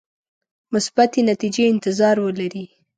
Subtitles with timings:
[0.73, 2.65] مثبتې نتیجې انتظار ولري.